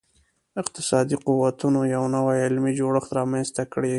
اقتصادي 0.61 1.17
قوتونو 1.25 1.81
یو 1.95 2.03
نوی 2.15 2.37
علمي 2.45 2.71
جوړښت 2.79 3.09
رامنځته 3.19 3.63
کړي. 3.73 3.89